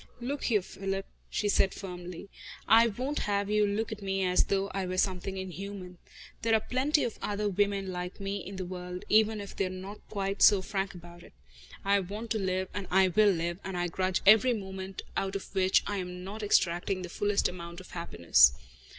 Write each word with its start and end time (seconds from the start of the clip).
"Look 0.19 0.45
here, 0.45 0.63
Philip," 0.63 1.05
she 1.29 1.47
said 1.47 1.75
firmly, 1.75 2.27
"I 2.67 2.87
won't 2.87 3.19
have 3.29 3.51
you 3.51 3.67
look 3.67 3.91
at 3.91 4.01
me 4.01 4.23
as 4.25 4.45
though 4.45 4.69
I 4.73 4.87
were 4.87 4.97
something 4.97 5.37
inhuman. 5.37 5.99
There 6.41 6.55
are 6.55 6.59
plenty 6.59 7.03
of 7.03 7.19
other 7.21 7.47
women 7.47 7.91
like 7.91 8.19
me 8.19 8.37
in 8.37 8.55
the 8.55 8.65
world, 8.65 9.05
even 9.09 9.39
if 9.39 9.55
they 9.55 9.67
are 9.67 9.69
not 9.69 9.99
quite 10.09 10.41
so 10.41 10.63
frank 10.63 10.95
about 10.95 11.21
it. 11.21 11.33
I 11.85 11.99
want 11.99 12.31
to 12.31 12.39
live, 12.39 12.69
and 12.73 12.87
I 12.89 13.09
will 13.09 13.29
live, 13.29 13.59
and 13.63 13.77
I 13.77 13.89
grudge 13.89 14.23
every 14.25 14.53
moment 14.55 15.03
out 15.15 15.35
of 15.35 15.53
which 15.53 15.83
I 15.85 15.97
am 15.97 16.23
not 16.23 16.41
extracting 16.41 17.03
the 17.03 17.07
fullest 17.09 17.47
amount 17.47 17.79
of 17.79 17.91
happiness. 17.91 18.53